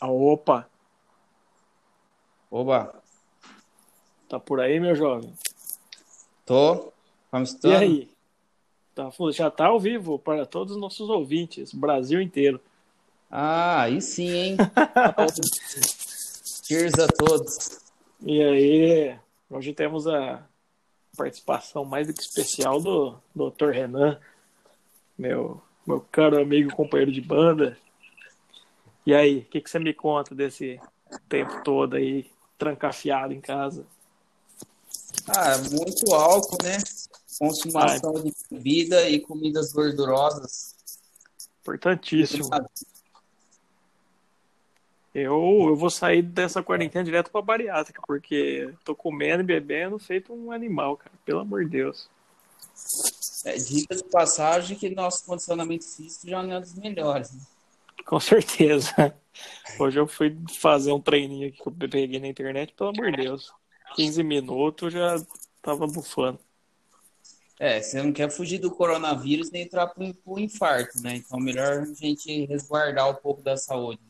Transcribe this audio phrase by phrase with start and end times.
[0.00, 0.68] Ah, opa,
[2.50, 3.02] Oba,
[4.26, 5.34] tá por aí, meu jovem?
[6.46, 6.90] tô.
[7.30, 8.10] Como E aí?
[8.94, 12.58] Tá, já tá ao vivo para todos os nossos ouvintes, Brasil inteiro.
[13.30, 14.56] Ah, aí sim, hein?
[16.64, 17.82] Cheers a todos.
[18.22, 19.18] E aí,
[19.50, 20.42] hoje temos a
[21.16, 23.70] participação mais do que especial do Dr.
[23.70, 24.18] Renan,
[25.18, 27.76] meu, meu caro amigo, companheiro de banda.
[29.08, 30.78] E aí, o que, que você me conta desse
[31.30, 33.86] tempo todo aí, trancafiado em casa?
[35.26, 36.76] Ah, muito álcool, né?
[37.38, 40.74] Consumação de bebida e comidas gordurosas.
[41.62, 42.50] Importantíssimo.
[45.14, 50.34] Eu, eu vou sair dessa quarentena direto pra bariátrica, porque tô comendo e bebendo feito
[50.34, 51.12] um animal, cara.
[51.24, 52.10] Pelo amor de Deus.
[53.46, 57.32] É, dica de passagem que nosso condicionamento físico já não é dos melhores.
[57.32, 57.40] né?
[58.08, 59.14] Com certeza.
[59.78, 63.18] Hoje eu fui fazer um treininho aqui que eu peguei na internet, pelo amor de
[63.18, 63.52] Deus.
[63.96, 65.22] 15 minutos já
[65.60, 66.40] tava bufando.
[67.60, 71.16] É, você não quer fugir do coronavírus nem entrar pro, pro infarto, né?
[71.16, 74.00] Então, melhor a gente resguardar um pouco da saúde.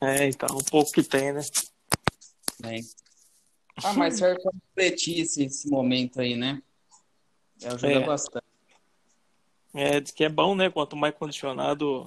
[0.00, 1.40] É, então, um pouco que tem, né?
[2.60, 2.80] Né?
[3.82, 6.62] Ah, mas serve para refletir esse, esse momento aí, né?
[7.64, 8.06] Ajuda É.
[8.06, 8.46] bastante.
[9.74, 10.70] É, diz que é bom, né?
[10.70, 12.06] Quanto mais condicionado,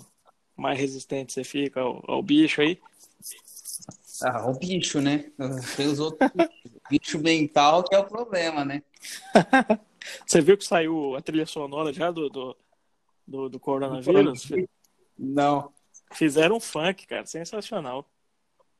[0.61, 2.79] mais resistente você fica ao, ao bicho aí.
[4.21, 5.31] Ah, o bicho, né?
[5.75, 6.29] Tem os outros
[6.89, 8.83] bicho mental que é o problema, né?
[10.25, 12.57] Você viu que saiu a trilha sonora já do, do,
[13.25, 14.51] do, do coronavírus?
[15.17, 15.71] Não.
[16.11, 18.09] Fizeram um funk, cara, sensacional.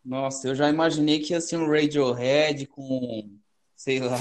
[0.04, 3.38] Nossa, eu já imaginei que ia ser um Radiohead com,
[3.76, 4.18] sei lá.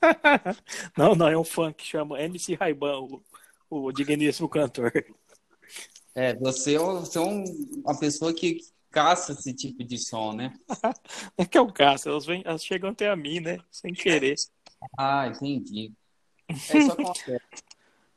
[0.96, 3.20] Não, não, é um funk chama MC Raiban, o,
[3.68, 4.92] o digníssimo cantor.
[6.18, 7.44] É, você é, você é um-
[7.84, 8.58] uma pessoa que
[8.90, 10.52] caça esse tipo de som, né?
[11.38, 13.58] É que é o caso, elas, vêm, elas chegam até a mim, né?
[13.70, 14.34] Sem querer.
[14.98, 15.92] Ah, entendi.
[16.70, 17.40] É isso acontece.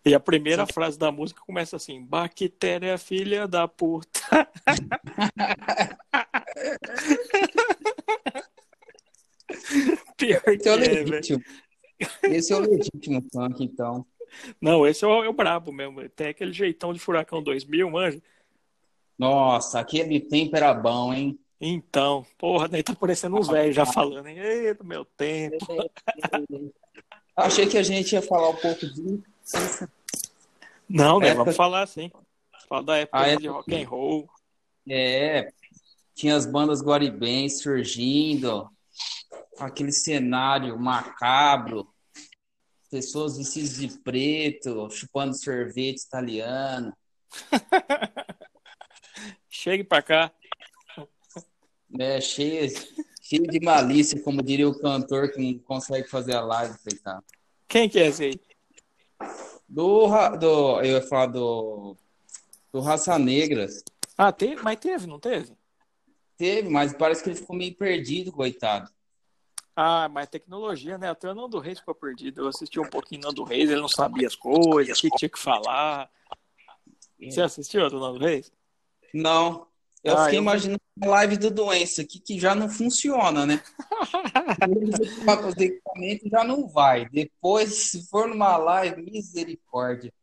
[0.03, 4.19] E a primeira frase da música começa assim: Bactéria, filha da puta.
[10.17, 11.11] Pior que Esse é o é, velho.
[11.11, 11.43] legítimo.
[12.23, 14.05] Esse é o legítimo funk, então.
[14.59, 16.07] Não, esse é o, é o brabo mesmo.
[16.09, 18.21] Tem aquele jeitão de Furacão 2000, manja.
[19.17, 21.39] Nossa, aquele tempo era bom, hein?
[21.59, 24.39] Então, porra, daí tá parecendo uns velhos já falando, hein?
[24.39, 25.57] Ei, do meu tempo.
[27.35, 29.87] Achei que a gente ia falar um pouco disso.
[30.89, 31.27] Não, né?
[31.27, 32.11] Época- Vamos falar assim.
[32.67, 33.35] Falar da época Ah, é?
[33.37, 34.29] de rock and roll.
[34.89, 35.51] É,
[36.15, 38.67] tinha as bandas guaribens surgindo,
[39.59, 41.87] aquele cenário macabro,
[42.91, 46.93] pessoas vestidas de preto, chupando sorvete italiano.
[49.49, 50.31] Chegue pra cá.
[51.97, 52.69] É, cheio,
[53.21, 57.23] cheio de malícia, como diria o cantor que não consegue fazer a live, coitado.
[57.67, 58.39] Quem que é esse aí?
[59.67, 60.07] Do,
[60.37, 61.95] do, eu ia falar do,
[62.73, 63.67] do Raça Negra.
[64.17, 65.53] Ah, teve, mas teve, não teve?
[66.37, 68.89] Teve, mas parece que ele ficou meio perdido, coitado.
[69.75, 71.09] Ah, mas tecnologia, né?
[71.09, 72.41] Até o Nando Reis ficou perdido.
[72.41, 75.29] Eu assisti um pouquinho do Nando Reis, ele não sabia as coisas, o que tinha
[75.29, 76.09] que falar.
[77.19, 78.51] Você assistiu do Nando Reis?
[79.13, 79.67] Não,
[80.03, 83.61] eu Ah, fiquei eu- imaginando a live do doença aqui que já não funciona, né?
[85.47, 87.07] Os equipamentos já não vai.
[87.09, 90.13] Depois, se for numa live, misericórdia.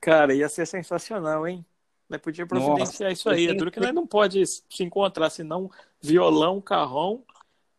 [0.00, 1.64] Cara, ia ser sensacional, hein?
[2.08, 3.48] Nós podia providenciar isso aí.
[3.48, 5.70] É duro que nós não pode se encontrar, senão
[6.00, 7.24] violão, carrão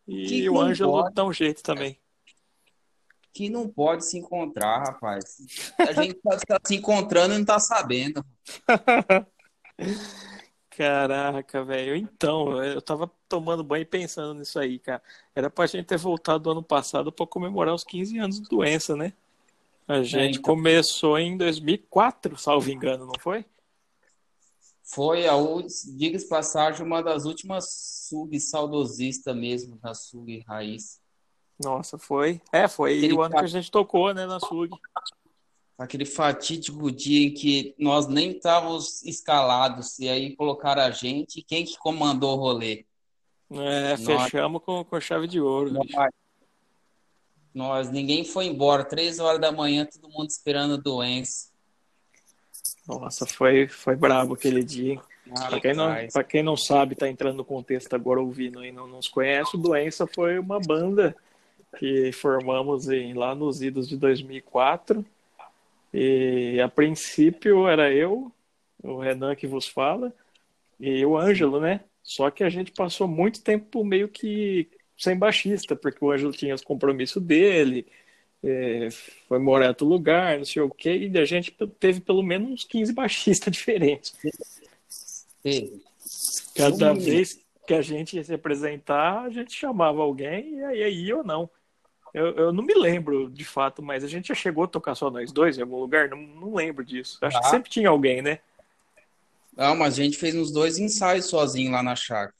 [0.09, 1.13] e Que o Ângelo pode.
[1.13, 1.97] dá um jeito também.
[3.31, 5.37] Que não pode se encontrar, rapaz.
[5.77, 8.25] A gente tá, tá se encontrando e não tá sabendo.
[10.71, 11.95] Caraca, velho.
[11.95, 15.01] Então, eu tava tomando banho e pensando nisso aí, cara.
[15.35, 18.95] Era pra gente ter voltado do ano passado pra comemorar os 15 anos de doença,
[18.95, 19.13] né?
[19.87, 20.55] A gente então.
[20.55, 23.45] começou em 2004, salvo engano, não foi?
[24.91, 25.35] Foi a
[25.95, 30.99] diga-se passagem, uma das últimas sub saudosistas mesmo, da sub raiz.
[31.63, 32.41] Nossa, foi.
[32.51, 34.71] É, foi Aquele o ano que a gente tocou, né, na SUG.
[35.77, 41.63] Aquele fatídico dia em que nós nem estávamos escalados, e aí colocaram a gente, quem
[41.63, 42.85] que comandou o rolê?
[43.51, 45.71] É, fechamos com, com chave de ouro.
[45.71, 45.87] Nós,
[47.53, 51.48] nós, ninguém foi embora, três horas da manhã, todo mundo esperando doença.
[52.89, 54.93] Nossa, foi, foi brabo aquele dia.
[54.93, 55.01] hein?
[55.47, 59.07] Pra quem, não, quem não sabe, tá entrando no contexto agora ouvindo e não nos
[59.07, 61.15] conhece, o Doença foi uma banda
[61.77, 65.05] que formamos em, lá nos idos de 2004.
[65.93, 68.31] E a princípio era eu,
[68.83, 70.11] o Renan que vos fala,
[70.79, 71.81] e o Ângelo, né?
[72.01, 76.55] Só que a gente passou muito tempo meio que sem baixista, porque o Ângelo tinha
[76.55, 77.85] os compromissos dele,
[78.43, 78.89] é,
[79.27, 82.49] foi morar em outro lugar, não sei o quê, e a gente teve pelo menos
[82.51, 84.13] uns 15 baixistas diferentes.
[85.43, 85.81] Teve.
[86.55, 86.99] Cada Sim.
[87.01, 91.23] vez que a gente ia se apresentar, a gente chamava alguém e aí ia ou
[91.23, 91.49] não.
[92.13, 95.11] Eu, eu não me lembro de fato, mas a gente já chegou a tocar só
[95.11, 96.09] nós dois em algum lugar?
[96.09, 97.19] Não, não lembro disso.
[97.21, 97.49] Acho que Ah.
[97.49, 98.39] sempre tinha alguém, né?
[99.55, 102.33] Não, mas a gente fez uns dois ensaios sozinho lá na chácara.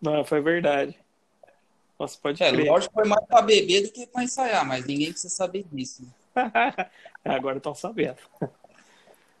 [0.00, 0.94] Não, foi verdade.
[1.98, 2.66] Nossa, pode É, crer.
[2.70, 6.02] lógico que foi mais pra beber do que pra ensaiar, mas ninguém precisa saber disso.
[6.02, 6.10] né?
[7.24, 8.18] Agora estão sabendo.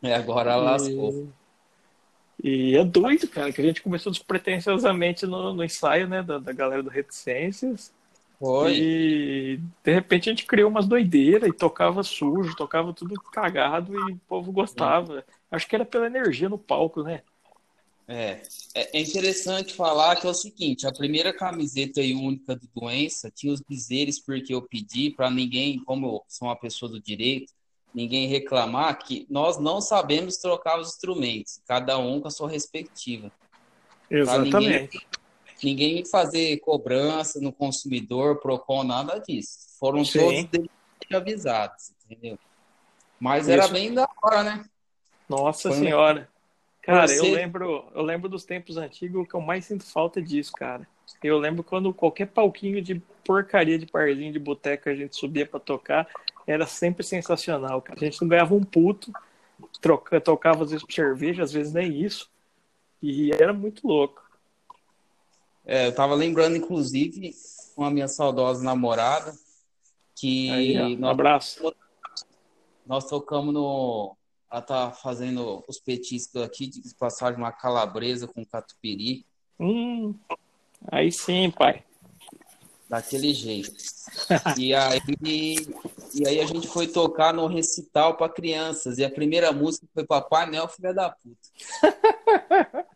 [0.02, 1.28] É, agora lascou.
[2.42, 6.52] E é doido, cara, que a gente começou despretensiosamente no, no ensaio, né, da, da
[6.52, 7.92] galera do Reticências.
[8.38, 8.76] Foi.
[8.76, 14.12] E de repente a gente criou umas doideiras e tocava sujo, tocava tudo cagado e
[14.12, 15.24] o povo gostava.
[15.50, 17.22] Acho que era pela energia no palco, né?
[18.10, 18.40] É,
[18.74, 23.30] é é interessante falar que é o seguinte, a primeira camiseta e única do Doença
[23.30, 27.52] tinha os dizeres porque eu pedi para ninguém, como eu sou uma pessoa do direito,
[27.92, 33.30] ninguém reclamar que nós não sabemos trocar os instrumentos, cada um com a sua respectiva.
[34.08, 35.08] Pra ninguém, Exatamente.
[35.62, 39.76] ninguém fazer cobrança no consumidor, PROCON, nada disso.
[39.78, 40.46] Foram Sim.
[40.46, 40.68] todos
[41.12, 42.38] avisados, entendeu?
[43.20, 43.72] Mas era Isso.
[43.72, 44.64] bem da hora, né?
[45.28, 46.30] Nossa Foi senhora.
[46.88, 50.52] Cara, eu Você- lembro, eu lembro dos tempos antigos, que eu mais sinto falta disso,
[50.52, 50.88] cara.
[51.22, 55.60] Eu lembro quando qualquer palquinho de porcaria de parzinho de boteca a gente subia pra
[55.60, 56.08] tocar,
[56.46, 57.98] era sempre sensacional, cara.
[58.00, 59.12] A gente não ganhava um puto,
[59.82, 62.30] troca, tocava às vezes por cerveja, às vezes nem isso.
[63.02, 64.22] E era muito louco.
[65.66, 67.34] É, eu tava lembrando, inclusive,
[67.76, 69.34] com a minha saudosa namorada,
[70.16, 71.70] que Aí, ó, um abraço.
[72.86, 74.16] nós tocamos no.
[74.50, 79.26] Ela tá fazendo os petiscos aqui, de passagem uma calabresa com catupiry,
[79.60, 80.14] Hum,
[80.86, 81.82] aí sim, pai.
[82.88, 83.74] daquele jeito.
[84.56, 85.00] E aí,
[86.14, 90.06] e aí a gente foi tocar no recital para crianças, e a primeira música foi
[90.06, 92.86] Papai Noel, filha da puta.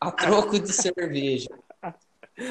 [0.00, 1.48] A troco de cerveja.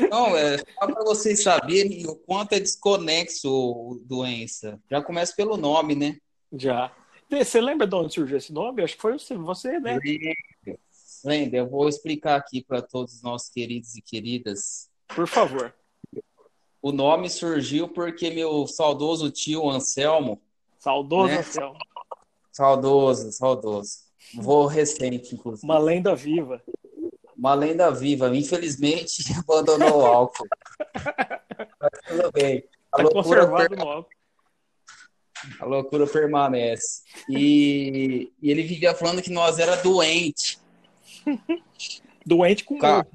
[0.10, 4.80] Não, é só para vocês saberem o quanto é desconexo doença.
[4.90, 6.18] Já começa pelo nome, né?
[6.54, 6.92] Já.
[7.30, 8.84] Você lembra de onde surgiu esse nome?
[8.84, 10.00] Acho que foi você, né?
[11.24, 14.90] Lembra, eu vou explicar aqui para todos os nossos queridos e queridas.
[15.08, 15.74] Por favor.
[16.82, 20.42] O nome surgiu porque meu saudoso tio Anselmo,
[20.80, 21.40] Saudoso Né?
[21.40, 21.78] Anselmo.
[22.54, 23.92] saudoso, saudoso,
[24.36, 26.64] vô recente, inclusive, Uma lenda viva.
[27.38, 30.48] uma lenda viva, infelizmente abandonou o álcool.
[31.82, 32.64] Mas tudo bem.
[32.94, 34.10] A Tá loucura, conservado per- no álcool.
[35.60, 37.02] A loucura permanece.
[37.30, 40.60] E, e ele vivia falando que nós era doente.
[42.26, 43.06] Doente com Ca-.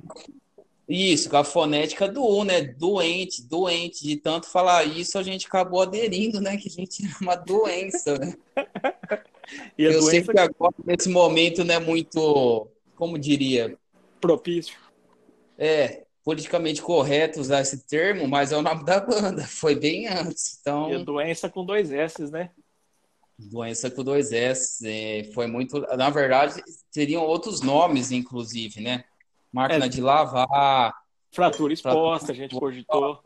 [0.89, 2.61] Isso, com a fonética do U, né?
[2.61, 4.03] Doente, doente.
[4.07, 6.57] De tanto falar isso, a gente acabou aderindo, né?
[6.57, 8.35] Que a gente era uma doença, né?
[9.77, 13.77] E Eu sei doença que agora, nesse momento, não é muito, como diria,
[14.19, 14.75] propício.
[15.59, 19.43] é politicamente correto usar esse termo, mas é o nome da banda.
[19.47, 20.59] Foi bem antes.
[20.61, 22.51] Então, E doença com dois S, né?
[23.39, 24.87] doença com dois S.
[24.89, 25.81] é, foi muito.
[25.97, 26.63] Na verdade,
[26.93, 29.05] teriam outros nomes, inclusive, né?
[29.53, 29.89] Máquina É.
[29.89, 30.95] de lavar,
[31.33, 33.21] Fratura exposta, a gente cogitou.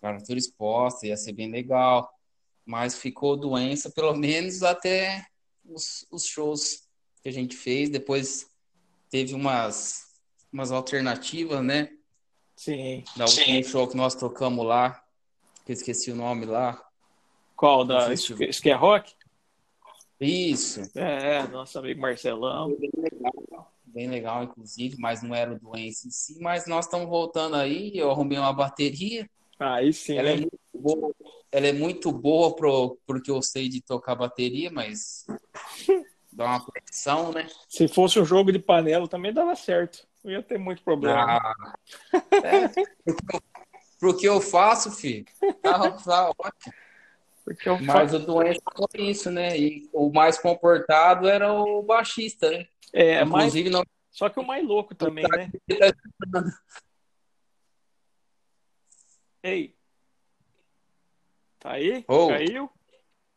[0.00, 2.12] fratura exposta, ia ser bem legal.
[2.64, 5.24] Mas ficou doença, pelo menos até
[5.64, 6.82] os, os shows
[7.22, 7.88] que a gente fez.
[7.88, 8.48] Depois
[9.08, 10.05] teve umas,
[10.52, 11.90] umas alternativas, né?
[12.54, 13.04] Sim.
[13.16, 15.02] Da último show que nós tocamos lá,
[15.64, 16.82] que eu esqueci o nome lá.
[17.54, 17.84] Qual?
[17.84, 18.14] Da.
[18.16, 19.14] Scare Rock?
[20.18, 22.74] Isso, É, é, nosso amigo Marcelão.
[22.78, 26.38] bem legal, bem legal, inclusive, mas não era o doença em si.
[26.40, 29.28] Mas nós estamos voltando aí, eu arrumei uma bateria.
[29.58, 30.16] Aí sim.
[30.16, 31.14] Ela é muito boa,
[31.52, 35.26] ela é muito boa pro, porque eu sei de tocar bateria, mas
[36.32, 37.46] dá uma pressão, né?
[37.68, 40.06] Se fosse um jogo de panela também dava certo.
[40.26, 41.38] Não ia ter muito problema.
[41.38, 41.54] Ah,
[42.42, 43.40] é, porque eu-
[44.00, 45.24] pro que eu faço, filho,
[45.62, 46.74] tá, tá ótimo.
[47.44, 48.16] Porque eu Mas fa...
[48.16, 49.56] o doença foi isso, né?
[49.56, 52.66] E o mais comportado era o baixista, né?
[52.92, 53.22] É.
[53.22, 55.48] Inclusive, não Só que o mais louco também, né?
[59.44, 59.76] Ei.
[61.60, 62.04] Tá aí?
[62.08, 62.26] Ô.
[62.26, 62.68] Caiu?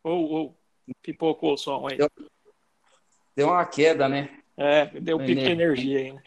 [0.04, 0.60] Ou, ou.
[1.04, 2.00] Pipocou o som aí.
[2.00, 2.10] Eu-
[3.36, 4.42] deu uma queda, né?
[4.58, 5.52] É, deu pico de Energia.
[5.52, 6.24] energia aí, né?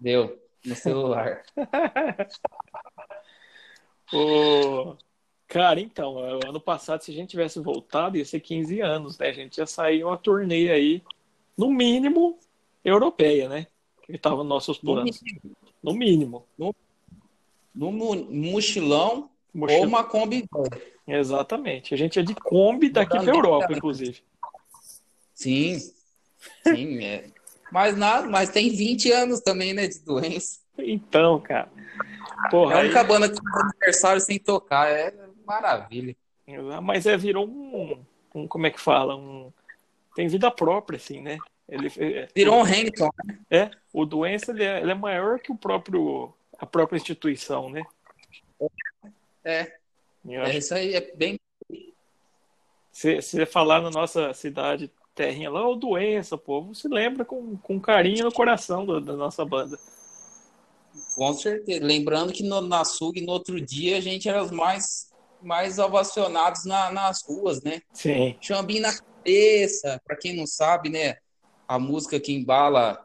[0.00, 1.42] Deu no celular.
[4.12, 4.96] Ô,
[5.46, 9.28] Cara, então, ano passado, se a gente tivesse voltado, ia ser 15 anos, né?
[9.28, 11.02] A gente ia sair uma turnê aí,
[11.58, 12.38] no mínimo,
[12.84, 13.66] europeia, né?
[14.10, 15.20] que estava nos nossos planos.
[15.82, 16.46] No mínimo.
[16.58, 16.74] No,
[17.74, 20.48] no mochilão, Mochila- ou uma Kombi.
[21.06, 21.94] Exatamente.
[21.94, 24.22] A gente é de Kombi daqui para Europa, inclusive.
[25.34, 25.78] Sim,
[26.64, 27.04] sim.
[27.04, 27.30] É.
[27.70, 30.60] Mas nada, mas tem 20 anos também, né, de doença.
[30.78, 31.70] Então, cara.
[32.46, 34.90] É Porra, a aí- única banda que faz aniversário sem tocar.
[34.90, 35.12] É
[35.46, 36.16] maravilha.
[36.82, 38.02] mas é, virou um,
[38.34, 38.48] um.
[38.48, 39.14] Como é que fala?
[39.16, 39.52] Um,
[40.14, 41.38] tem vida própria, assim, né?
[41.68, 43.10] Ele, é, Virou um Hamilton.
[43.50, 47.82] É, o doença ele é, ele é maior que o próprio a própria instituição, né?
[49.44, 49.72] É,
[50.28, 51.38] é isso aí, é bem.
[52.92, 57.54] se, se falar na nossa cidade terrinha lá, o doença, o povo se lembra com,
[57.58, 59.78] com carinho no coração do- da nossa banda.
[61.14, 61.84] Com certeza.
[61.84, 65.10] Lembrando que no, na SUG, no outro dia, a gente era os mais,
[65.42, 67.82] mais ovacionados na- nas ruas, né?
[67.92, 71.16] Sim, Chambinho na cabeça, pra quem não sabe, né?
[71.68, 72.98] A música que embala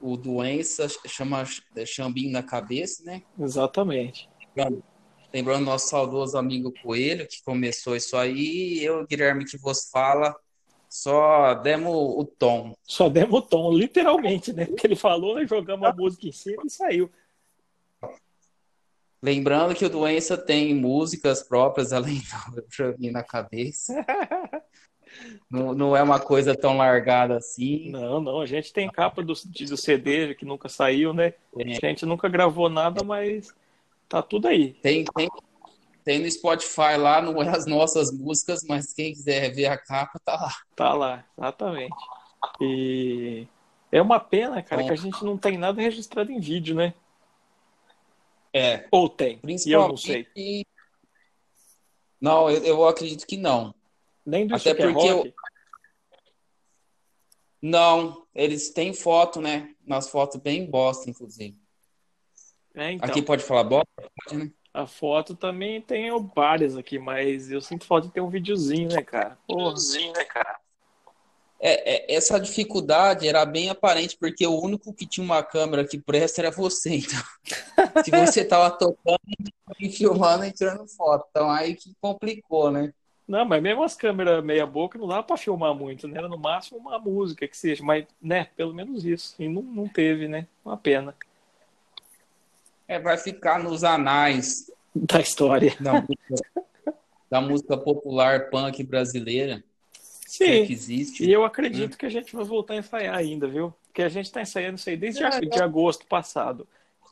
[0.00, 1.44] o doença chama
[1.84, 3.20] Chambinho na cabeça, né?
[3.38, 4.28] exatamente.
[5.34, 10.34] Lembrando nosso saudoso amigo Coelho, que começou isso aí, e eu, Guilherme, que vos fala,
[10.88, 12.74] só demos o tom.
[12.82, 14.66] Só demos o tom, literalmente, né?
[14.66, 17.10] Porque ele falou, nós jogamos a música em cima e saiu.
[19.22, 22.22] Lembrando que o Doença tem músicas próprias, além
[22.54, 23.94] do Chambinho na cabeça.
[25.50, 27.88] Não, não é uma coisa tão largada assim.
[27.90, 31.32] Não, não, a gente tem capa do, do CD que nunca saiu, né?
[31.58, 31.62] É.
[31.62, 33.54] A gente nunca gravou nada, mas
[34.08, 34.74] tá tudo aí.
[34.74, 35.28] Tem, tem,
[36.06, 40.20] tem no Spotify lá, não é as nossas músicas, mas quem quiser ver a capa,
[40.24, 40.56] tá lá.
[40.76, 41.96] Tá lá, exatamente.
[42.60, 43.44] E
[43.90, 44.86] é uma pena, cara, Bom.
[44.86, 46.94] que a gente não tem nada registrado em vídeo, né?
[48.54, 50.28] É, Ou tem, e eu não sei.
[52.20, 53.74] Não, eu, eu acredito que não.
[54.24, 55.34] Nem do Até é porque Rock.
[57.60, 59.74] Não, eles têm foto, né?
[59.84, 61.58] Nas fotos bem bosta, inclusive.
[62.76, 63.88] É, então, Aqui pode falar bosta?
[63.96, 64.52] Pode, né?
[64.76, 69.02] A foto também tem várias aqui, mas eu sinto falta de ter um videozinho, né,
[69.02, 69.38] cara?
[69.46, 69.74] Porra.
[70.14, 70.58] né, cara?
[71.58, 75.98] É, é, essa dificuldade era bem aparente, porque o único que tinha uma câmera que
[75.98, 76.96] presta era você.
[76.96, 77.18] Então,
[78.04, 79.18] se você tava tocando
[79.80, 81.26] e filmando e tirando foto.
[81.30, 82.92] Então, aí que complicou, né?
[83.26, 86.18] Não, mas mesmo as câmeras meia boca não dá pra filmar muito, né?
[86.18, 89.34] Era no máximo uma música que seja, mas, né, pelo menos isso.
[89.38, 90.46] E não, não teve, né?
[90.62, 91.14] Uma pena
[92.88, 95.76] É, vai ficar nos anais da história.
[95.80, 96.46] da música,
[97.30, 99.62] da música popular punk brasileira,
[100.26, 100.72] se é que Sim.
[100.72, 101.24] existe.
[101.24, 103.74] E eu acredito que a gente vai voltar a ensaiar ainda, viu?
[103.86, 106.66] Porque a gente tá ensaiando isso aí desde a- de agosto passado.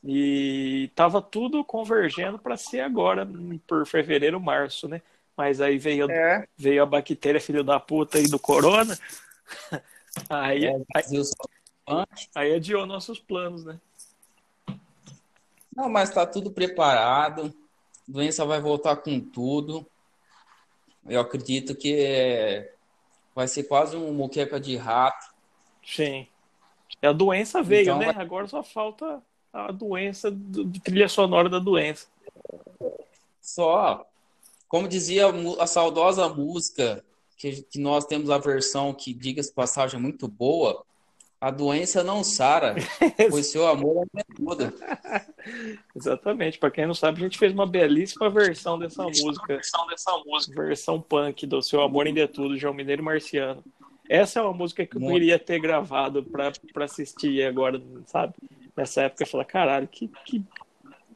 [0.04, 3.26] E tava tudo convergendo para ser agora,
[3.66, 5.00] por fevereiro, março, né?
[5.36, 8.96] Mas aí veio, É, veio a bactéria filho da puta aí do corona.
[10.30, 11.04] Aí, é, aí,
[12.34, 13.78] aí adiou nossos planos, né?
[15.76, 17.54] Não, mas tá tudo preparado.
[18.08, 19.86] A doença vai voltar com tudo.
[21.06, 22.72] Eu acredito que é,
[23.34, 25.32] vai ser quase um muqueca de rato.
[25.84, 26.26] Sim.
[27.02, 28.12] A doença veio, Então, né?
[28.12, 32.06] vai- Agora só falta a doença, do- de trilha sonora da doença.
[33.40, 34.06] Só,
[34.68, 37.04] como dizia a a saudosa música,
[37.36, 40.84] que, que nós temos a versão que, diga-se passagem, é muito boa.
[41.44, 42.74] A doença não sara,
[43.28, 44.72] pois seu amor é ajuda.
[45.94, 46.58] Exatamente.
[46.58, 49.46] Para quem não sabe, a gente fez uma belíssima versão dessa música.
[49.48, 50.62] Versão dessa música.
[50.64, 53.62] Versão punk do Seu Amor Ainda é Tudo, João Mineiro e Marciano.
[54.08, 56.50] Essa é uma música que eu queria ter gravado para
[56.86, 58.32] assistir agora, sabe?
[58.74, 60.42] Nessa época eu falei, caralho, que, que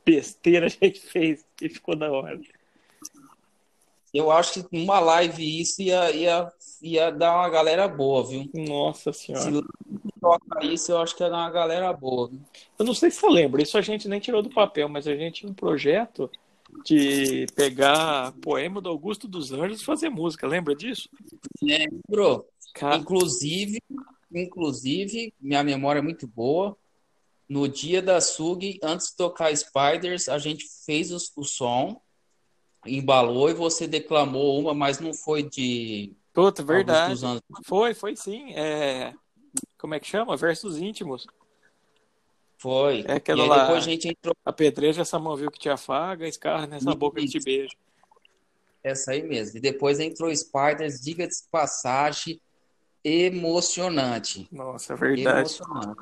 [0.04, 2.38] besteira a gente fez e ficou da hora.
[4.12, 8.48] Eu acho que numa live isso ia, ia, ia dar uma galera boa, viu?
[8.54, 9.62] Nossa Se senhora.
[10.20, 12.28] toca isso, eu acho que ia dar uma galera boa.
[12.28, 12.40] viu?
[12.78, 15.14] Eu não sei se você lembra, isso a gente nem tirou do papel, mas a
[15.14, 16.30] gente tinha um projeto
[16.84, 20.46] de pegar poema do Augusto dos Anjos e fazer música.
[20.46, 21.08] Lembra disso?
[22.08, 23.78] Bro, Cara, Inclusive,
[24.32, 26.76] inclusive, minha memória é muito boa.
[27.48, 32.00] No dia da SUG, antes de tocar Spiders, a gente fez os- o, som,
[32.86, 37.12] embalou e você declamou uma, mas não foi de puta, verdade.
[37.12, 37.42] dos Anjos.
[37.64, 38.52] Foi, foi sim.
[38.54, 39.12] É...
[39.78, 40.36] Como é que chama?
[40.36, 41.26] Versos íntimos.
[42.58, 43.04] Foi.
[43.06, 43.62] É E aquela aí lá.
[43.62, 44.34] depois a gente entrou.
[44.44, 47.74] Apedreja essa mão viu que te afaga, escarra nessa boca que te beija.
[48.82, 49.58] Essa aí mesmo.
[49.58, 52.40] E depois entrou Spiders, diga-se de passagem,
[53.04, 54.48] emocionante.
[54.50, 55.38] Nossa, é verdade.
[55.38, 55.96] Emocionante.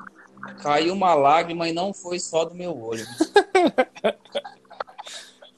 [0.61, 3.05] Caiu uma lágrima e não foi só do meu olho.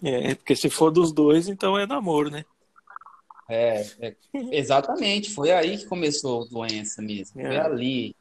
[0.04, 2.46] É, porque se for dos dois, então é namoro, né?
[3.50, 4.16] É, é,
[4.52, 7.42] exatamente, foi aí que começou a doença mesmo.
[7.42, 7.60] Foi É.
[7.60, 8.16] ali.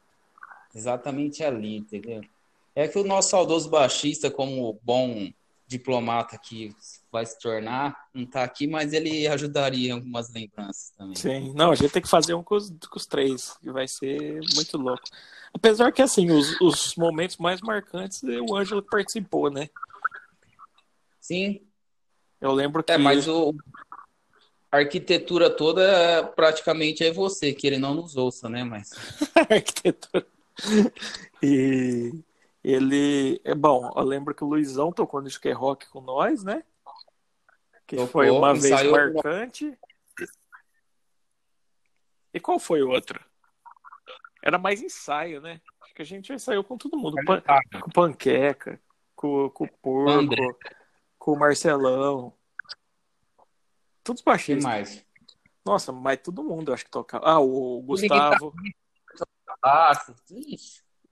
[0.73, 2.21] Exatamente ali, entendeu?
[2.75, 5.31] É que o nosso saudoso baixista, como bom
[5.67, 6.75] diplomata que
[7.11, 11.15] vai se tornar, não está aqui, mas ele ajudaria em algumas lembranças também.
[11.15, 13.87] Sim, não, a gente tem que fazer um com os, com os três, que vai
[13.87, 15.03] ser muito louco.
[15.53, 19.69] Apesar que, assim, os, os momentos mais marcantes, o Ângelo participou, né?
[21.19, 21.61] Sim.
[22.41, 22.91] Eu lembro que.
[22.91, 23.53] É, mas o,
[24.71, 28.63] a arquitetura toda praticamente é você, que ele não nos ouça, né?
[28.63, 28.91] Mas.
[29.49, 30.25] arquitetura.
[31.41, 32.13] E
[32.63, 33.41] ele.
[33.43, 36.63] É bom, eu lembro que o Luizão tocou no Skate Rock com nós, né?
[37.85, 39.77] Que tocou, foi uma vez marcante.
[42.33, 43.19] E qual foi o outro?
[44.41, 45.59] Era mais ensaio, né?
[45.81, 47.15] Acho que a gente ensaiou com todo mundo.
[47.25, 47.41] Pan...
[47.81, 48.79] Com panqueca,
[49.15, 50.35] com, com o porco.
[51.19, 52.33] Com o Marcelão.
[54.03, 54.63] Todos baixistas.
[54.63, 55.05] mais?
[55.63, 57.29] Nossa, mas todo mundo acho que tocava.
[57.29, 58.55] Ah, o Gustavo.
[59.61, 59.91] Ah,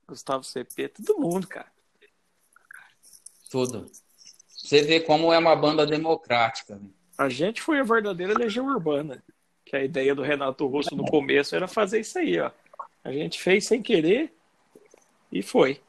[0.08, 1.70] Gustavo CP, todo mundo, cara.
[3.50, 3.86] Tudo.
[4.48, 6.76] Você vê como é uma banda democrática.
[6.76, 6.88] Né?
[7.16, 9.22] A gente foi a verdadeira legião urbana.
[9.64, 12.50] Que a ideia do Renato Russo no começo era fazer isso aí, ó.
[13.04, 14.34] A gente fez sem querer
[15.30, 15.80] e foi.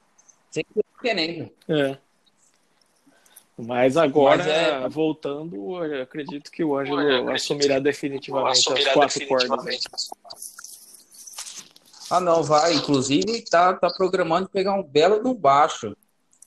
[0.51, 0.65] Sem
[1.01, 1.53] querer.
[1.67, 1.97] É.
[3.68, 4.89] Mas agora, Mas é...
[4.89, 9.89] voltando, acredito que o Ângelo assumirá definitivamente assumirá as quatro definitivamente.
[9.89, 10.10] cordas.
[12.10, 12.74] Ah, não, vai.
[12.74, 15.96] Inclusive, tá, tá programando pegar um belo no baixo.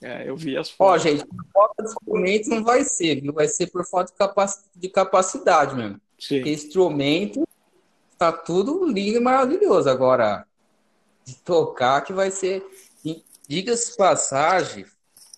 [0.00, 1.04] É, eu vi as fotos.
[1.04, 3.33] Ó, gente, por falta de instrumento não vai ser, viu?
[3.33, 4.52] Vai ser por falta de, capac...
[4.75, 6.00] de capacidade mesmo.
[6.19, 6.37] Sim.
[6.37, 7.47] Porque instrumento
[8.19, 9.88] tá tudo lindo e maravilhoso.
[9.88, 10.47] Agora,
[11.25, 12.64] de tocar que vai ser.
[13.47, 14.87] Diga-se passagem,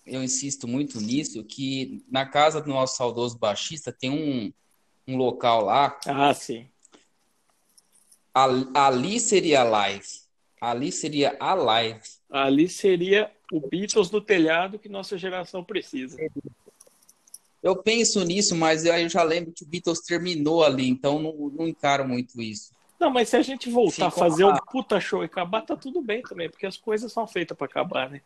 [0.06, 4.52] eu insisto muito nisso, que na casa do nosso saudoso baixista tem um,
[5.06, 5.98] um local lá.
[6.06, 6.68] Ah, sim.
[8.74, 10.06] Ali seria a live.
[10.60, 12.00] Ali seria a live.
[12.30, 16.18] Ali seria o Beatles no telhado que nossa geração precisa.
[17.62, 21.68] Eu penso nisso, mas eu já lembro que o Beatles terminou ali, então não, não
[21.68, 22.72] encaro muito isso.
[23.00, 26.00] Não, mas se a gente voltar a fazer um puta show e acabar, tá tudo
[26.00, 28.20] bem também, porque as coisas são feitas para acabar, né?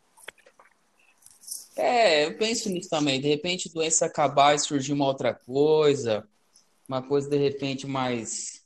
[1.78, 3.20] É, eu penso nisso também.
[3.20, 6.26] De repente, doença acabar e surgir uma outra coisa,
[6.88, 8.58] uma coisa de repente mais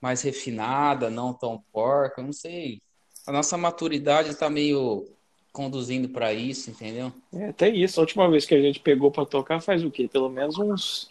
[0.00, 2.80] mais refinada, não tão porca, não sei.
[3.26, 5.06] A nossa maturidade está meio
[5.52, 7.12] conduzindo para isso, entendeu?
[7.34, 8.00] É, tem isso.
[8.00, 10.08] A última vez que a gente pegou para tocar faz o quê?
[10.08, 11.10] Pelo menos uns.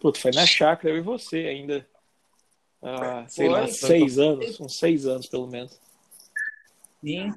[0.00, 1.86] Puta, foi na chácara, eu e você ainda
[2.86, 5.80] ah, sei Foi, lá, seis anos, uns seis anos pelo menos.
[7.02, 7.32] Sim,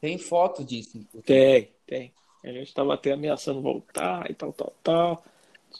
[0.00, 1.06] tem foto disso.
[1.22, 2.14] Tem, tem.
[2.42, 5.24] A gente estava até ameaçando voltar e tal, tal, tal.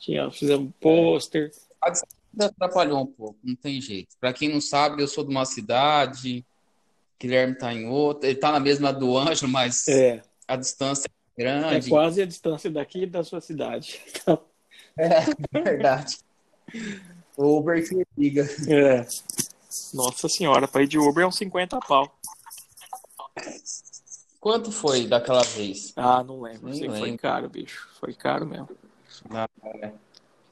[0.01, 1.51] Tinha, fizemos um pôster.
[1.85, 2.45] É.
[2.45, 4.17] Atrapalhou um pouco, não tem jeito.
[4.21, 6.45] Para quem não sabe, eu sou de uma cidade,
[7.19, 10.23] Guilherme está em outra, ele está na mesma do Ângelo, mas é.
[10.47, 11.87] a distância é grande.
[11.87, 14.01] É quase a distância daqui da sua cidade.
[14.99, 15.21] É,
[15.63, 16.19] verdade.
[17.37, 18.47] O Uber que liga.
[18.69, 19.07] É.
[19.95, 22.13] Nossa senhora, para ir de Uber é uns 50 pau.
[24.41, 25.93] Quanto foi daquela vez?
[25.95, 26.71] Ah, não lembro.
[26.71, 26.97] Lembro.
[26.97, 27.89] Foi caro, bicho.
[28.01, 28.71] Foi caro mesmo.
[29.29, 29.47] Não,
[29.83, 29.93] é.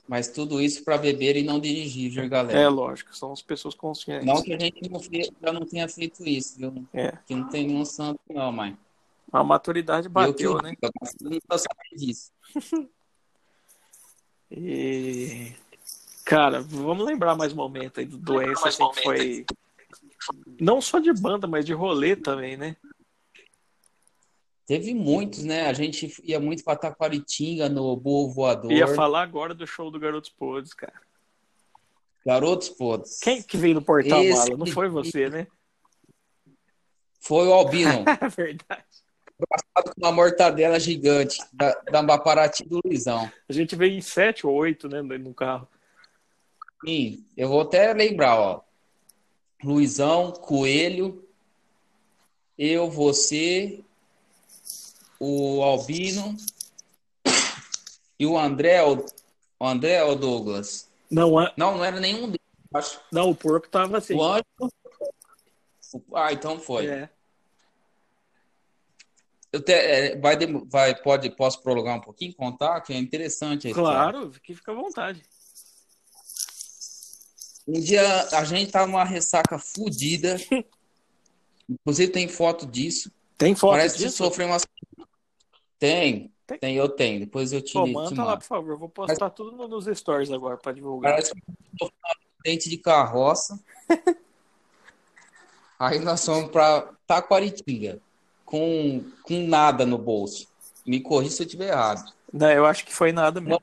[0.06, 2.58] Mas tudo isso para beber e não dirigir, viu, galera?
[2.58, 3.16] É, lógico.
[3.16, 4.26] São as pessoas conscientes.
[4.26, 6.86] Não que a gente não, já não tenha feito isso, viu?
[6.92, 7.12] É.
[7.26, 8.76] Que não tem nenhum santo, não, mãe.
[9.32, 10.74] A maturidade bateu, eu, né?
[10.82, 12.30] Eu não tô sabendo disso.
[14.50, 15.52] e...
[16.24, 19.46] Cara, vamos lembrar mais momento aí do doença assim, que foi.
[20.60, 22.76] Não só de banda, mas de rolê também, né?
[24.68, 25.66] Teve muitos, né?
[25.66, 28.70] A gente ia muito pra Taquaritinga no Burro Voador.
[28.70, 31.00] Ia falar agora do show do Garotos Podres, cara.
[32.24, 33.18] Garotos Podres.
[33.18, 34.58] Quem que veio no porta-mala?
[34.58, 35.46] Não foi você, né?
[37.18, 38.04] Foi o Albino.
[38.36, 38.84] Verdade.
[39.40, 43.32] Abraçado com uma mortadela gigante da, da Maparati do Luizão.
[43.48, 45.66] A gente veio em sete ou oito, né, no carro.
[46.84, 48.60] Sim, eu vou até lembrar, ó.
[49.64, 51.26] Luizão, Coelho,
[52.58, 53.82] eu, você,
[55.18, 56.36] o Albino
[58.18, 59.04] e o André, o,
[59.60, 60.88] André ou Douglas?
[61.10, 61.52] Não, a...
[61.56, 62.40] não, não era nenhum deles,
[62.74, 63.00] acho.
[63.12, 64.14] Não, o porco tava assim.
[64.14, 64.68] O.
[66.14, 66.86] Ah, então foi.
[66.86, 67.10] É.
[69.50, 73.72] Eu te, é, vai, vai, pode, posso prolongar um pouquinho, contar, que é interessante.
[73.72, 75.22] Claro, que fica à vontade.
[77.66, 78.02] Um dia
[78.32, 80.36] a gente tava numa ressaca fodida.
[81.68, 83.10] Inclusive tem foto disso.
[83.36, 84.10] Tem foto Parece disso?
[84.10, 84.66] que sofreu umas...
[85.78, 87.20] Tem, tem, tem, eu tenho.
[87.20, 88.70] Depois eu te, Pô, manda te lá, por favor.
[88.72, 89.34] Eu vou postar Mas...
[89.34, 91.12] tudo nos stories agora para divulgar.
[91.12, 91.40] Parece que
[91.78, 92.10] sofreu um
[92.40, 93.58] acidente de carroça.
[95.78, 98.00] Aí nós fomos para Taquaritinga,
[98.44, 100.48] com, com nada no bolso.
[100.84, 102.12] Me corri se eu estiver errado.
[102.32, 103.62] Não, eu acho que foi nada mesmo.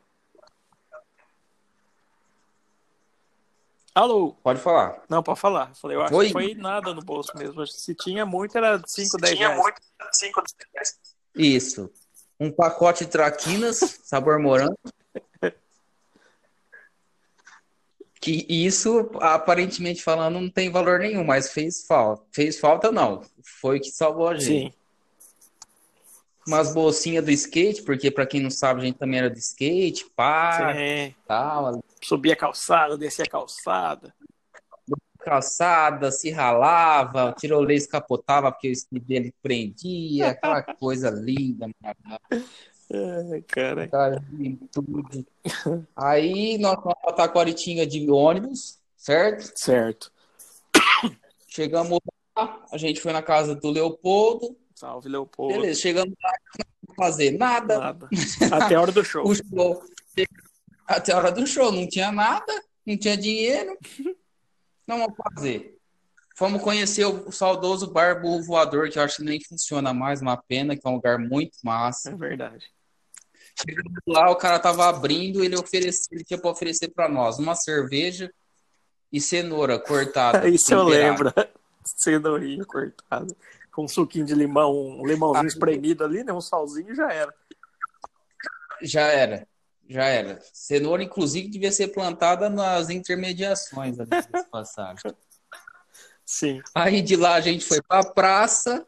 [3.93, 4.34] Alô?
[4.43, 5.01] Pode falar.
[5.10, 5.69] Não, pode falar.
[5.69, 6.25] Eu falei, eu acho Foi?
[6.28, 7.65] que foi nada no bolso mesmo.
[7.65, 9.62] Se tinha muito, era 5, 10 Tinha reais.
[9.62, 10.99] muito, 5, 10.
[11.36, 11.89] Isso.
[12.39, 14.78] Um pacote de traquinas, sabor morango.
[18.19, 22.26] Que isso, aparentemente falando, não tem valor nenhum, mas fez falta.
[22.32, 23.21] Fez falta, não.
[23.62, 24.71] Foi o que salvou a gente.
[24.71, 24.74] Sim.
[26.48, 30.06] Umas bolsinhas do skate, porque pra quem não sabe, a gente também era de skate,
[30.15, 31.15] pá, Sim.
[31.28, 34.13] tal, Subia a calçada, descia a calçada.
[35.25, 42.49] Calçada, se ralava, o tirolês capotava porque o skate dele prendia, aquela coisa linda, maravilhosa.
[43.31, 43.88] Ai, cara.
[43.88, 44.23] Cara,
[44.71, 45.25] tudo.
[45.95, 49.51] Aí nós fomos pra Taquaritinga de ônibus, certo?
[49.55, 50.11] Certo.
[51.47, 51.99] Chegamos
[52.38, 54.55] lá, a gente foi na casa do Leopoldo.
[54.75, 55.53] Salve, Leopoldo.
[55.55, 56.31] Beleza, chegamos lá,
[56.88, 57.79] não fazer nada.
[57.79, 58.09] Nada.
[58.51, 59.25] Até a hora do show.
[59.33, 59.83] Show,
[60.88, 62.53] até a hora do show, não tinha nada,
[62.85, 63.75] não tinha dinheiro.
[64.88, 65.78] Não vamos fazer.
[66.36, 70.36] Fomos conhecer o saudoso Bar Burro Voador, que eu acho que nem funciona mais, uma
[70.36, 72.12] pena, que é um lugar muito massa.
[72.12, 72.65] É verdade.
[73.58, 77.56] Chegamos lá, o cara tava abrindo, ele ofereceu, ele tinha para oferecer para nós uma
[77.56, 78.30] cerveja
[79.12, 80.45] e cenoura cortada.
[80.50, 81.10] Isso eu temperada.
[81.10, 81.34] lembro.
[81.86, 83.34] Cenourinha cortada.
[83.71, 86.34] Com um suquinho de limão, um limãozinho Ah, espremido ali, né?
[86.34, 87.34] Um salzinho já era.
[88.82, 89.48] Já era,
[89.88, 90.39] já era.
[90.54, 95.12] Cenoura, inclusive, devia ser plantada nas intermediações dessa passagem.
[96.26, 96.62] Sim.
[96.74, 98.86] Aí de lá a gente foi pra praça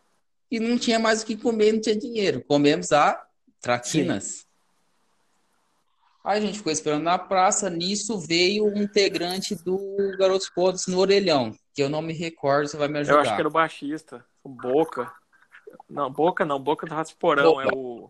[0.49, 2.43] e não tinha mais o que comer, não tinha dinheiro.
[2.43, 3.23] Comemos a
[3.61, 4.45] traquinas.
[6.23, 9.79] Aí a gente ficou esperando na praça, nisso veio um integrante do
[10.17, 13.21] Garotos Podres no Orelhão, que eu não me recordo, você vai me Eu ajudar.
[13.21, 14.25] acho que era o baixista.
[14.43, 15.09] O Boca.
[15.89, 16.59] Não, Boca não.
[16.59, 17.61] Boca do Rato de Porão.
[17.61, 18.09] É o.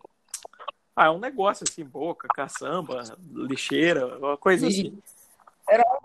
[1.00, 5.00] Ah, é um negócio assim, boca, caçamba, lixeira, uma coisa E- assim.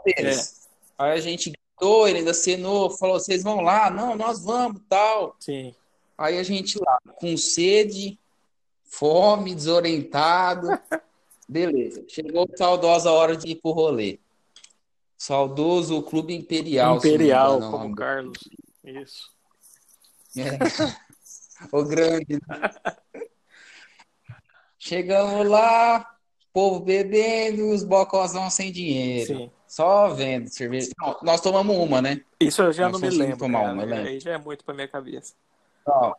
[0.04, 0.68] deles.
[0.98, 3.88] Aí a gente gritou, ele ainda acenou, falou: vocês vão lá?
[3.90, 5.34] Não, nós vamos, tal.
[5.40, 5.74] Sim.
[6.18, 8.18] Aí a gente lá, com sede,
[8.84, 10.68] fome, desorientado.
[11.48, 12.04] Beleza.
[12.06, 14.18] Chegou a saudosa hora de ir pro rolê.
[15.16, 16.98] Saudoso Clube Imperial.
[16.98, 17.94] Imperial, engano é o como.
[17.96, 18.38] Carlos.
[18.84, 19.30] Isso.
[20.36, 20.58] É.
[21.72, 22.34] O grande.
[22.34, 23.22] né?
[24.84, 26.04] Chegamos lá,
[26.52, 29.26] povo bebendo, os bocozão sem dinheiro.
[29.28, 29.50] Sim.
[29.68, 30.90] Só vendo cerveja.
[31.00, 32.20] Não, nós tomamos uma, né?
[32.40, 33.36] Isso eu já Nós não me lembro.
[33.38, 33.72] tomar cara.
[33.74, 34.02] uma, né?
[34.08, 35.34] Aí já é muito pra minha cabeça.
[35.86, 36.12] Ó.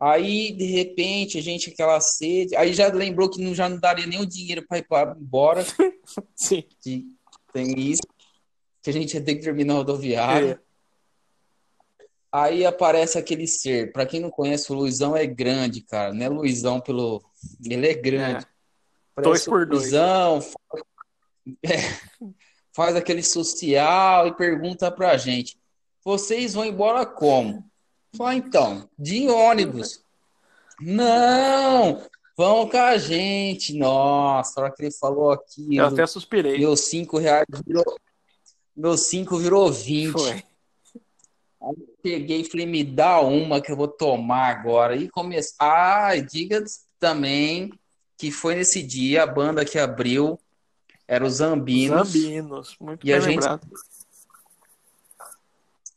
[0.00, 2.56] Aí, de repente, a gente aquela sede.
[2.56, 5.64] Aí já lembrou que não, já não daria nem o dinheiro para ir pra- embora.
[6.34, 6.64] Sim.
[6.82, 7.06] Que
[7.52, 8.02] tem isso.
[8.82, 10.60] Que a gente ia ter que terminar a rodoviária.
[12.30, 13.92] Aí aparece aquele ser.
[13.92, 16.12] Pra quem não conhece, o Luizão é grande, cara.
[16.12, 17.22] Não é Luizão pelo.
[17.64, 18.46] Ele é grande.
[19.16, 19.22] É.
[19.22, 19.82] Dois por o dois.
[19.82, 20.40] Luizão.
[20.40, 20.84] Faz...
[21.64, 22.28] é,
[22.74, 25.58] faz aquele social e pergunta pra gente:
[26.04, 27.64] vocês vão embora como?
[28.16, 30.02] Fala, então, de ônibus.
[30.80, 32.02] Não!
[32.36, 33.76] Vão com a gente.
[33.76, 36.58] Nossa, a hora que ele falou aqui, Eu até suspirei.
[36.58, 37.84] meus cinco reais virou.
[38.76, 40.12] Meus cinco virou 20.
[40.12, 40.42] Foi.
[42.02, 44.94] Peguei e falei, me dá uma que eu vou tomar agora.
[44.96, 45.56] E comecei.
[45.58, 46.62] Ah, diga
[47.00, 47.72] também
[48.16, 50.38] que foi nesse dia a banda que abriu
[51.06, 52.08] era os Zambinos.
[52.12, 52.76] Zambinos.
[52.80, 53.68] Muito E a bem gente- lembrado.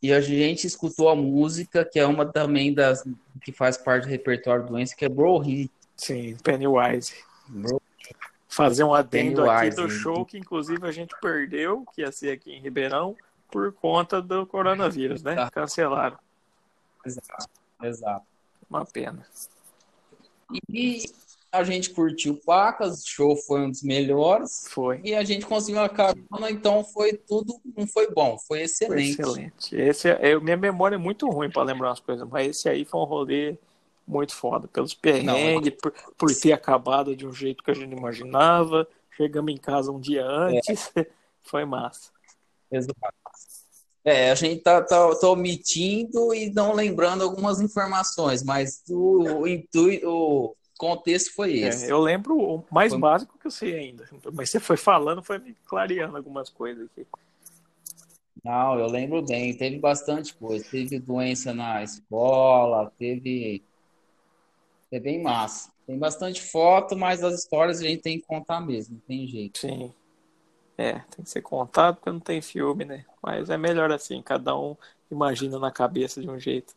[0.01, 3.03] E a gente escutou a música, que é uma também das
[3.43, 5.71] que faz parte do repertório do Doença, que é Bro Hit.
[5.95, 7.13] Sim, Pennywise.
[7.47, 7.81] Bro-
[8.49, 9.89] Fazer um adendo aqui Pennywise, do hein?
[9.89, 13.15] show que inclusive a gente perdeu, que ia ser aqui em Ribeirão,
[13.51, 15.35] por conta do coronavírus, né?
[15.35, 15.51] Tá.
[15.51, 16.17] Cancelaram.
[17.05, 17.49] Exato.
[17.83, 18.25] Exato.
[18.69, 19.25] Uma pena.
[20.69, 21.03] E
[21.51, 24.67] a gente curtiu Pacas, o show foi um dos melhores.
[24.69, 25.01] Foi.
[25.03, 29.21] E a gente conseguiu a carona, então foi tudo, não foi bom, foi Foi excelente.
[29.21, 29.75] excelente.
[29.75, 33.01] Esse é, minha memória é muito ruim para lembrar umas coisas, mas esse aí foi
[33.01, 33.57] um rolê
[34.07, 34.67] muito foda.
[34.67, 38.87] Pelos perrengues, por, por ter acabado de um jeito que a gente não imaginava.
[39.17, 40.91] Chegamos em casa um dia antes.
[41.43, 42.11] Foi massa.
[42.71, 43.20] Exato.
[44.03, 50.07] É, a gente tá, tá, tá omitindo e não lembrando algumas informações, mas o, intuito,
[50.09, 51.85] o contexto foi esse.
[51.85, 54.09] É, eu lembro o mais Foi- básico que eu sei ainda.
[54.33, 57.05] Mas você foi falando, foi me clareando algumas coisas aqui.
[58.43, 60.65] Não, eu lembro bem, teve bastante coisa.
[60.69, 63.63] Teve doença na escola, teve.
[64.91, 65.71] É bem massa.
[65.85, 69.59] Tem bastante foto, mas as histórias a gente tem que contar mesmo, não tem jeito.
[69.59, 69.93] Sim.
[70.81, 73.05] É, tem que ser contado porque não tem filme, né?
[73.21, 74.75] Mas é melhor assim, cada um
[75.11, 76.73] imagina na cabeça de um jeito.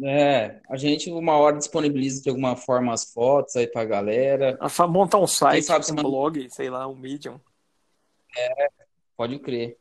[0.00, 4.56] É, a gente uma hora disponibiliza de alguma forma as fotos aí pra galera.
[4.60, 7.40] A montar um site, sabe um blog, sei lá, um Medium.
[9.16, 9.76] Pode crer.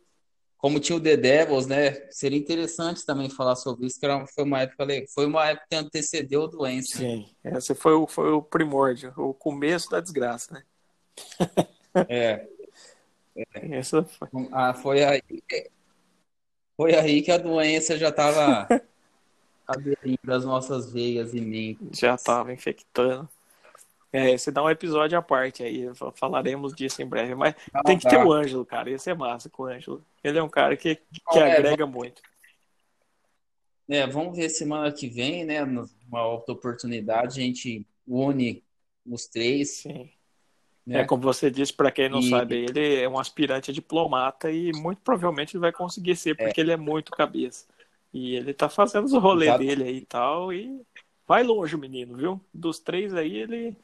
[0.58, 1.92] Como tinha o The Devils, né?
[2.10, 5.76] Seria interessante também falar sobre isso, que era, foi uma época, foi uma época que
[5.76, 6.98] antecedeu a doença.
[6.98, 10.64] Sim, esse foi o, foi o primórdio, o começo da desgraça, né?
[12.10, 12.48] É,
[13.54, 14.28] Essa foi.
[14.52, 15.22] ah, foi aí,
[16.76, 18.68] foi aí que a doença já estava
[19.68, 22.00] aderindo às nossas veias e mentes.
[22.00, 23.28] já estava infectando.
[24.12, 27.36] É, esse dá um episódio à parte aí, fa- falaremos disso em breve.
[27.36, 28.10] Mas Ah, tem que tá.
[28.12, 28.90] ter o Ângelo, cara.
[28.90, 30.04] Esse é massa com o Ângelo.
[30.24, 32.22] Ele é um cara que, que é, agrega muito.
[33.90, 35.64] É, vamos ver semana que vem, né?
[35.64, 38.64] Uma outra oportunidade, a gente une
[39.06, 40.10] os três, Sim.
[40.88, 41.00] Né?
[41.02, 44.52] É, como você disse, para quem não E- sabe, ele é um aspirante a diplomata
[44.52, 47.66] e muito provavelmente ele vai conseguir ser, porque ele é muito cabeça.
[48.14, 49.64] E ele tá fazendo os rolês Exato.
[49.66, 50.82] dele aí e tal, e
[51.28, 52.42] vai longe o menino, viu?
[52.54, 53.76] Dos três aí, ele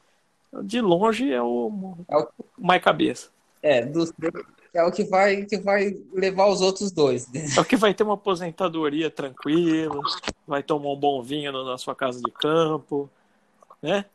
[0.64, 3.32] de longe é o É o- mais cabeça.
[3.62, 4.34] É, dos três,
[4.74, 7.28] é o que vai, que vai levar os outros dois.
[7.32, 7.42] né?
[7.58, 10.02] É o que vai ter uma aposentadoria tranquila,
[10.48, 13.10] vai tomar um bom vinho na sua casa de campo,
[13.82, 14.06] né?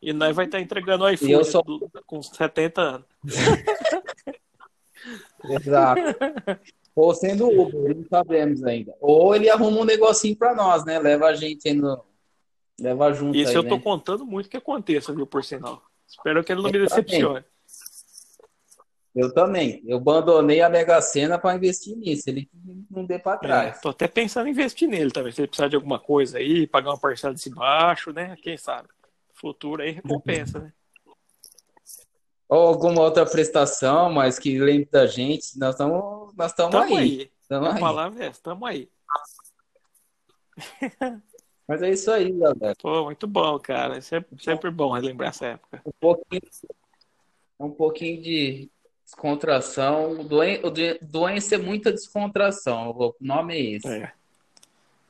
[0.00, 3.06] E nós vai estar entregando o iPhone sou- do- com 70 anos.
[5.44, 6.00] Exato.
[6.94, 8.94] Ou sendo Uber, não sabemos ainda.
[9.00, 10.98] Ou ele arruma um negocinho pra nós, né?
[10.98, 12.04] Leva a gente no...
[12.80, 13.80] Leva junto Isso aí, eu tô né?
[13.82, 15.82] contando muito que aconteça, viu, por sinal.
[16.06, 17.04] Espero que ele não me Eu também.
[17.04, 17.44] decepcione.
[19.14, 19.82] Eu também.
[19.86, 22.28] Eu abandonei a Mega Sena pra investir nisso.
[22.30, 22.48] Ele
[22.90, 23.80] não dê pra É, trás.
[23.80, 25.32] tô até pensando em investir nele também.
[25.32, 28.36] Se ele precisar de alguma coisa aí, pagar uma parcela desse baixo, né?
[28.42, 28.88] Quem sabe?
[29.40, 30.72] Futuro aí recompensa, né?
[32.48, 35.58] Ou alguma outra prestação, mas que lembre da gente.
[35.58, 37.20] Nós estamos nós estamos Tamo aí.
[37.20, 37.30] aí.
[37.48, 37.80] Tamo A aí.
[37.80, 38.88] palavra é essa, tamo aí.
[41.66, 42.74] Mas é isso aí, galera.
[42.80, 43.98] Pô, muito bom, cara.
[43.98, 45.82] É sempre, sempre bom relembrar essa época.
[45.84, 46.40] Um pouquinho,
[47.60, 48.70] um pouquinho de
[49.04, 50.24] descontração.
[50.24, 50.62] Doen,
[51.02, 52.90] doença é muita descontração.
[52.90, 53.86] O nome é esse.
[53.86, 54.12] É.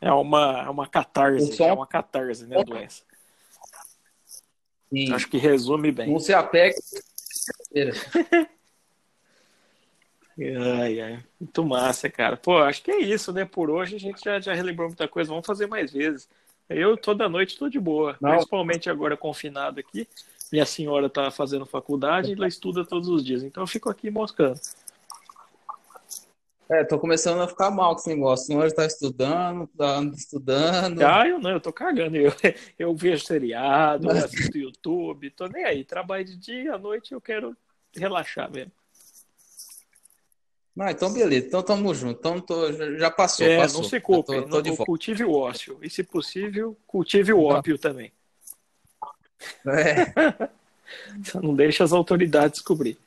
[0.01, 3.05] É uma, uma catarse, som- é uma catarse, né, doença.
[4.91, 5.13] Sim.
[5.13, 6.11] Acho que resume bem.
[6.11, 6.75] Não se apega.
[10.75, 11.25] Ai, ai.
[11.41, 12.37] Muito massa, cara.
[12.37, 13.45] Pô, acho que é isso, né?
[13.45, 15.31] Por hoje a gente já, já relembrou muita coisa.
[15.31, 16.29] Vamos fazer mais vezes.
[16.69, 18.17] Eu toda noite tô de boa.
[18.21, 18.31] Não.
[18.31, 20.07] Principalmente agora confinado aqui.
[20.53, 23.43] Minha senhora tá fazendo faculdade e ela estuda todos os dias.
[23.43, 24.59] Então eu fico aqui moscando.
[26.71, 28.47] É, tô começando a ficar mal com esse negócio.
[28.47, 31.01] Senhor está estudando, tá estudando.
[31.01, 32.17] Ah, eu não, eu tô cagando.
[32.17, 32.31] Eu,
[32.79, 35.83] eu vejo seriado, eu assisto YouTube, tô nem aí.
[35.83, 37.57] Trabalho de dia, à noite eu quero
[37.97, 38.73] relaxar mesmo.
[40.79, 41.47] Ah, então beleza.
[41.47, 42.19] Então tamo junto.
[42.19, 43.83] Então tô, já passou, É, passou.
[43.83, 45.79] não se culpe, Tô, tô não, cultive o ócio.
[45.83, 48.13] E se possível, cultive o ópio também.
[49.67, 50.51] É,
[51.43, 52.99] Não deixa as autoridades descobrir.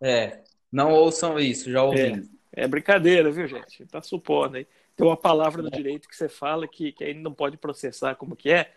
[0.00, 0.45] é.
[0.76, 2.28] Não ouçam isso, já ouvimos.
[2.52, 3.86] É brincadeira, viu, gente?
[3.86, 4.66] Tá supondo aí.
[4.94, 8.36] Tem uma palavra no direito que você fala que, que ainda não pode processar como
[8.36, 8.74] que é.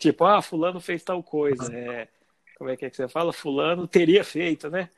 [0.00, 1.70] Tipo, ah, fulano fez tal coisa.
[1.70, 2.08] É,
[2.56, 3.34] como é que é que você fala?
[3.34, 4.88] Fulano teria feito, né?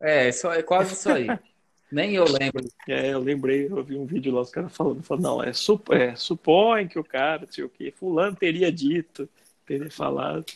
[0.00, 1.26] É, isso é quase isso aí.
[1.92, 2.66] Nem eu lembro.
[2.88, 5.90] É, eu lembrei, eu vi um vídeo lá, os caras falando, falando não, é, sup,
[5.92, 9.28] é supõe que o cara, não sei o que, fulano teria dito,
[9.66, 10.46] teria falado.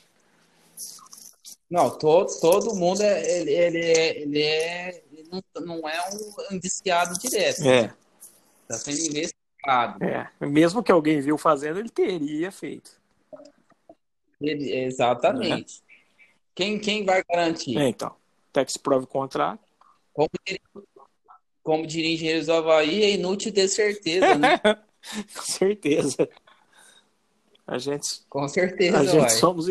[1.70, 6.54] Não, todo, todo mundo é, ele, ele é, ele é, ele não, não é um
[6.54, 7.62] indiciado direto.
[7.64, 7.92] É,
[8.68, 10.02] Tá sendo investigado.
[10.04, 10.30] é.
[10.46, 12.98] Mesmo que alguém viu fazendo, ele teria feito.
[14.40, 15.82] Ele- exatamente.
[16.54, 17.78] Quem, quem vai garantir?
[17.78, 18.14] É, então,
[18.50, 19.58] até que se prove o contrário.
[20.12, 20.60] Como diria,
[21.62, 24.58] como diria Engenheiros do Havaí, é inútil ter certeza, né?
[25.34, 26.28] Com certeza.
[27.66, 29.30] A gente, Com certeza, a gente vai.
[29.30, 29.68] somos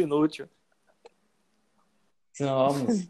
[2.34, 3.08] Somos.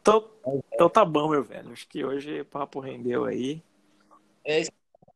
[0.00, 0.28] Então,
[0.72, 1.72] então tá bom, meu velho.
[1.72, 3.62] Acho que hoje o papo rendeu aí.
[4.44, 4.70] É isso,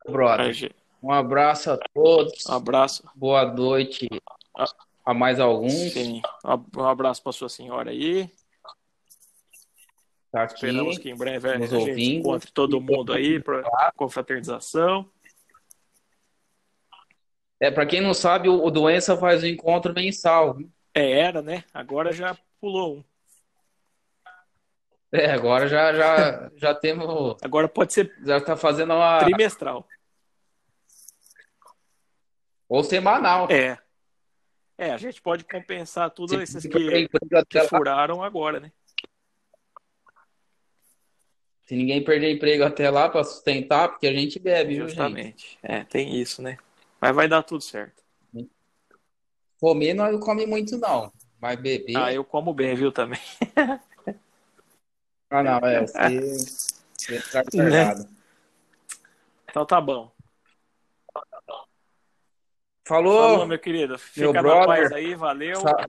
[0.07, 0.47] brother.
[0.47, 2.45] A gente- Um abraço a todos.
[2.47, 3.03] Um abraço.
[3.15, 4.07] Boa noite
[5.05, 5.73] a mais alguns.
[5.73, 6.21] Sim.
[6.77, 8.29] Um abraço pra sua senhora aí.
[10.31, 10.53] Tá aqui.
[10.55, 12.19] Esperamos que em breve a gente ouvindo.
[12.19, 15.09] encontre todo mundo aí para confraternização.
[17.59, 20.53] É, para quem não sabe, o, o Doença faz um encontro mensal.
[20.55, 20.69] viu?
[20.93, 21.63] É, era, né?
[21.73, 23.03] Agora já pulou um.
[25.13, 27.37] É, agora já, já, já temos.
[27.43, 29.19] Agora pode ser Já tá fazendo uma.
[29.19, 29.87] trimestral.
[32.67, 33.47] Ou semanal.
[33.51, 33.77] É.
[34.75, 37.07] É, a gente pode compensar tudo esses que,
[37.47, 38.71] que furaram agora, né?
[41.61, 44.95] Se ninguém perder emprego até lá para sustentar, porque a gente bebe, viu, gente?
[44.95, 45.59] Justamente.
[45.61, 46.57] É, tem isso, né?
[46.99, 48.01] Mas vai dar tudo certo.
[49.59, 51.13] Comer não come muito, não.
[51.39, 51.95] Mas beber.
[51.95, 53.19] Ah, eu como bem, viu, também.
[55.35, 55.81] Ah, não, é.
[55.87, 56.37] Você,
[56.95, 58.07] você tá carregado.
[59.49, 60.11] Então tá bom.
[62.85, 63.97] Falou, Falou, meu querido.
[63.97, 64.65] Fica meu brother.
[64.67, 65.61] paz aí, valeu.
[65.61, 65.87] Sa-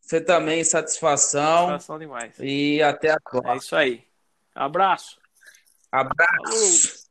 [0.00, 1.66] Você também, satisfação.
[1.68, 2.34] Satisfação demais.
[2.38, 3.56] E até a É próxima.
[3.56, 4.06] isso aí.
[4.54, 5.20] Abraço.
[5.92, 7.05] Abraço.